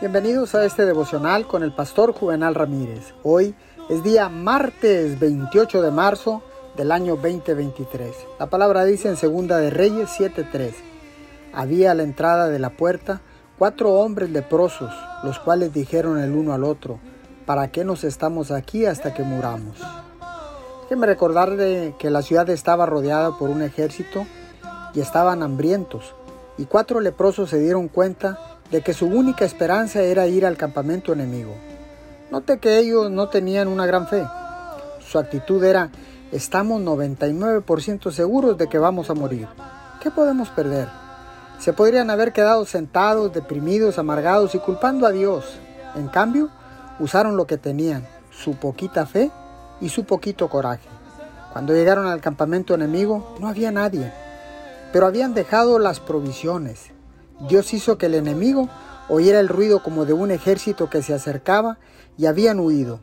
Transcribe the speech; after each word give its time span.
Bienvenidos 0.00 0.54
a 0.54 0.64
este 0.64 0.86
devocional 0.86 1.48
con 1.48 1.64
el 1.64 1.72
pastor 1.72 2.12
Juvenal 2.12 2.54
Ramírez. 2.54 3.14
Hoy 3.24 3.56
es 3.90 4.04
día 4.04 4.28
martes 4.28 5.18
28 5.18 5.82
de 5.82 5.90
marzo 5.90 6.40
del 6.76 6.92
año 6.92 7.16
2023. 7.16 8.14
La 8.38 8.46
palabra 8.46 8.84
dice 8.84 9.08
en 9.08 9.16
Segunda 9.16 9.58
de 9.58 9.70
Reyes 9.70 10.08
7:3. 10.16 10.72
Había 11.52 11.90
a 11.90 11.94
la 11.96 12.04
entrada 12.04 12.46
de 12.46 12.60
la 12.60 12.70
puerta 12.70 13.22
cuatro 13.58 13.94
hombres 13.94 14.30
leprosos, 14.30 14.94
los 15.24 15.40
cuales 15.40 15.72
dijeron 15.72 16.20
el 16.20 16.30
uno 16.30 16.52
al 16.52 16.62
otro, 16.62 17.00
¿para 17.44 17.72
qué 17.72 17.84
nos 17.84 18.04
estamos 18.04 18.52
aquí 18.52 18.86
hasta 18.86 19.12
que 19.14 19.24
muramos? 19.24 19.78
Déjenme 20.82 21.08
recordar 21.08 21.56
de 21.56 21.96
que 21.98 22.10
la 22.10 22.22
ciudad 22.22 22.48
estaba 22.50 22.86
rodeada 22.86 23.36
por 23.36 23.50
un 23.50 23.62
ejército 23.62 24.26
y 24.94 25.00
estaban 25.00 25.42
hambrientos, 25.42 26.14
y 26.56 26.66
cuatro 26.66 27.00
leprosos 27.00 27.50
se 27.50 27.58
dieron 27.58 27.88
cuenta 27.88 28.57
de 28.70 28.82
que 28.82 28.92
su 28.92 29.06
única 29.06 29.44
esperanza 29.44 30.02
era 30.02 30.26
ir 30.26 30.44
al 30.44 30.56
campamento 30.56 31.12
enemigo. 31.12 31.54
Note 32.30 32.58
que 32.58 32.78
ellos 32.78 33.10
no 33.10 33.28
tenían 33.28 33.68
una 33.68 33.86
gran 33.86 34.06
fe. 34.06 34.26
Su 35.00 35.18
actitud 35.18 35.64
era, 35.64 35.90
estamos 36.30 36.82
99% 36.82 38.10
seguros 38.10 38.58
de 38.58 38.68
que 38.68 38.78
vamos 38.78 39.08
a 39.08 39.14
morir. 39.14 39.48
¿Qué 40.02 40.10
podemos 40.10 40.50
perder? 40.50 40.88
Se 41.58 41.72
podrían 41.72 42.10
haber 42.10 42.32
quedado 42.32 42.66
sentados, 42.66 43.32
deprimidos, 43.32 43.98
amargados 43.98 44.54
y 44.54 44.58
culpando 44.58 45.06
a 45.06 45.10
Dios. 45.10 45.58
En 45.96 46.08
cambio, 46.08 46.50
usaron 47.00 47.36
lo 47.36 47.46
que 47.46 47.56
tenían, 47.56 48.06
su 48.30 48.56
poquita 48.56 49.06
fe 49.06 49.30
y 49.80 49.88
su 49.88 50.04
poquito 50.04 50.48
coraje. 50.48 50.88
Cuando 51.52 51.72
llegaron 51.72 52.06
al 52.06 52.20
campamento 52.20 52.74
enemigo, 52.74 53.34
no 53.40 53.48
había 53.48 53.72
nadie, 53.72 54.12
pero 54.92 55.06
habían 55.06 55.34
dejado 55.34 55.78
las 55.78 55.98
provisiones, 55.98 56.90
Dios 57.40 57.72
hizo 57.72 57.98
que 57.98 58.06
el 58.06 58.14
enemigo 58.14 58.68
oyera 59.08 59.40
el 59.40 59.48
ruido 59.48 59.82
como 59.82 60.04
de 60.04 60.12
un 60.12 60.30
ejército 60.30 60.90
que 60.90 61.02
se 61.02 61.14
acercaba 61.14 61.78
y 62.16 62.26
habían 62.26 62.58
huido. 62.58 63.00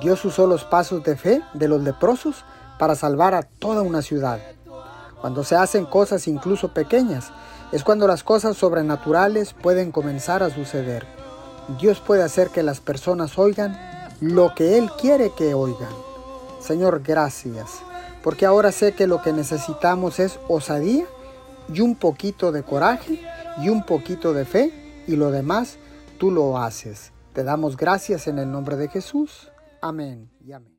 Dios 0.00 0.24
usó 0.24 0.46
los 0.46 0.64
pasos 0.64 1.02
de 1.04 1.16
fe 1.16 1.42
de 1.54 1.68
los 1.68 1.82
leprosos 1.82 2.44
para 2.78 2.94
salvar 2.94 3.34
a 3.34 3.42
toda 3.42 3.82
una 3.82 4.02
ciudad. 4.02 4.40
Cuando 5.20 5.44
se 5.44 5.56
hacen 5.56 5.86
cosas 5.86 6.28
incluso 6.28 6.72
pequeñas, 6.72 7.30
es 7.72 7.84
cuando 7.84 8.06
las 8.06 8.22
cosas 8.22 8.56
sobrenaturales 8.56 9.52
pueden 9.52 9.92
comenzar 9.92 10.42
a 10.42 10.50
suceder. 10.50 11.06
Dios 11.80 12.00
puede 12.00 12.22
hacer 12.22 12.48
que 12.50 12.62
las 12.62 12.80
personas 12.80 13.38
oigan 13.38 13.78
lo 14.20 14.54
que 14.54 14.78
Él 14.78 14.90
quiere 14.98 15.32
que 15.36 15.54
oigan. 15.54 15.92
Señor, 16.60 17.02
gracias, 17.04 17.80
porque 18.22 18.46
ahora 18.46 18.72
sé 18.72 18.92
que 18.92 19.06
lo 19.06 19.22
que 19.22 19.32
necesitamos 19.32 20.18
es 20.18 20.38
osadía 20.48 21.04
y 21.72 21.80
un 21.80 21.94
poquito 21.94 22.52
de 22.52 22.62
coraje 22.62 23.20
y 23.60 23.68
un 23.68 23.82
poquito 23.82 24.32
de 24.32 24.44
fe 24.44 24.72
y 25.06 25.16
lo 25.16 25.30
demás 25.30 25.78
tú 26.18 26.30
lo 26.30 26.58
haces. 26.58 27.12
Te 27.32 27.44
damos 27.44 27.76
gracias 27.76 28.26
en 28.26 28.38
el 28.38 28.50
nombre 28.50 28.76
de 28.76 28.88
Jesús. 28.88 29.50
Amén 29.80 30.28
y 30.44 30.52
amén. 30.52 30.74